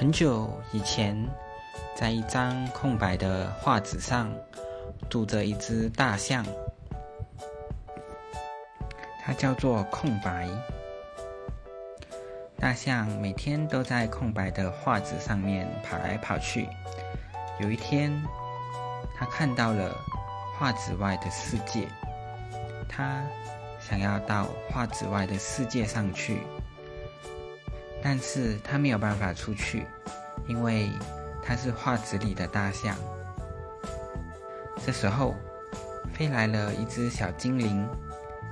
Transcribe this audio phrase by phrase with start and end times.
[0.00, 1.14] 很久以前，
[1.94, 4.32] 在一张空白的画纸上，
[5.10, 6.42] 住着一只大象，
[9.22, 10.48] 它叫做空白。
[12.56, 16.66] 大象每天都在空白的画纸上面跑来跑去。
[17.58, 18.10] 有一天，
[19.14, 19.94] 它看到了
[20.58, 21.86] 画纸外的世界，
[22.88, 23.22] 它
[23.78, 26.38] 想要到画纸外的世界上去。
[28.02, 29.86] 但是他没有办法出去，
[30.46, 30.90] 因为
[31.42, 32.96] 他是画纸里的大象。
[34.84, 35.34] 这时候，
[36.14, 37.86] 飞来了一只小精灵，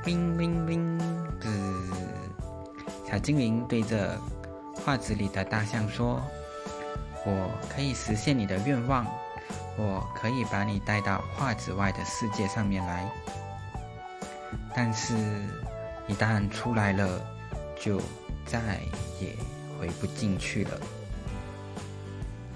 [0.05, 0.99] 叮叮叮，
[1.41, 1.49] 滋！
[3.11, 4.19] 小精灵对着
[4.75, 6.21] 画纸里的大象说
[7.25, 9.07] ：“我可以实现你的愿望，
[9.79, 13.11] 我可以把你带到画纸外的世界上面来。
[14.77, 15.15] 但是，
[16.07, 17.21] 一旦出来了，
[17.81, 17.99] 就……”
[18.51, 18.81] 再
[19.21, 19.37] 也
[19.79, 20.81] 回不进去了。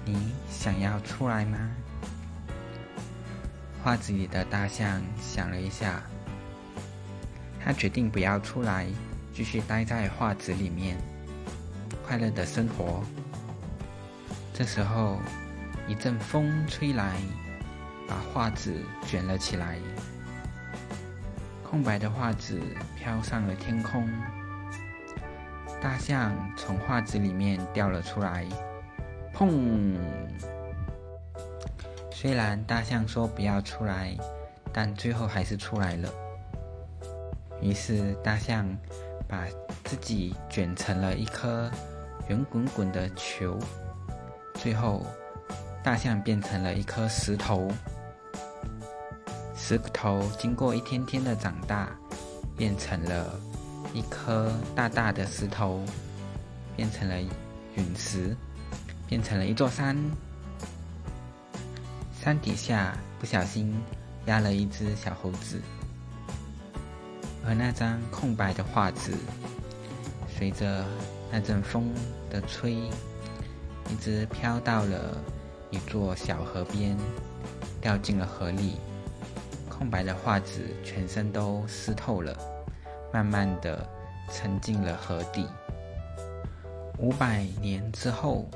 [0.03, 1.57] 你想要出来吗？
[3.83, 6.01] 画子里的大象想了一下，
[7.63, 8.87] 他决定不要出来，
[9.33, 10.97] 继续待在画纸里面，
[12.05, 13.03] 快乐的生活。
[14.53, 15.19] 这时候，
[15.87, 17.17] 一阵风吹来，
[18.07, 19.77] 把画纸卷了起来，
[21.63, 22.61] 空白的画纸
[22.97, 24.09] 飘上了天空。
[25.83, 28.47] 大象从画纸里面掉了出来，
[29.35, 29.97] 砰！
[32.09, 34.15] 虽然大象说不要出来，
[34.71, 36.09] 但最后还是出来了。
[37.61, 38.65] 于是大象
[39.27, 39.45] 把
[39.83, 41.69] 自己卷成了一颗
[42.29, 43.59] 圆滚滚的球，
[44.53, 45.05] 最后
[45.83, 47.69] 大象变成了一颗石头。
[49.53, 51.89] 石头经过一天天的长大，
[52.55, 53.37] 变成了。
[53.93, 55.81] 一颗大大的石头
[56.75, 57.21] 变成了
[57.75, 58.35] 陨石，
[59.07, 59.95] 变成了一座山。
[62.19, 63.75] 山底下不小心
[64.25, 65.61] 压了一只小猴子，
[67.45, 69.11] 而那张空白的画纸，
[70.27, 70.83] 随着
[71.31, 71.93] 那阵风
[72.31, 75.17] 的吹，一直飘到了
[75.69, 76.97] 一座小河边，
[77.79, 78.77] 掉进了河里。
[79.69, 82.52] 空白的画纸全身都湿透了。
[83.13, 83.87] 慢慢的
[84.31, 85.47] 沉进了河底。
[86.97, 88.49] 五百年之后，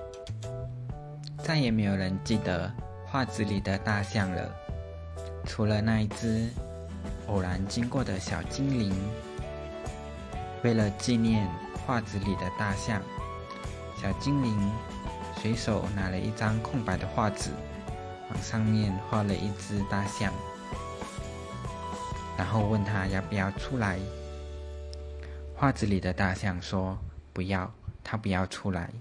[1.43, 2.71] 再也没有人记得
[3.05, 4.49] 画纸里的大象了，
[5.45, 6.49] 除了那一只
[7.27, 8.91] 偶然经过的小精灵。
[10.63, 11.47] 为了纪念
[11.85, 12.99] 画纸里的大象，
[13.95, 14.71] 小精灵
[15.39, 17.51] 随手拿了一张空白的画纸，
[18.31, 20.33] 往上面画了一只大象，
[22.35, 23.99] 然后问他要不要出来。
[25.59, 26.99] 画子里的大象说
[27.33, 27.73] ：“不要，
[28.03, 28.91] 它不要出来。”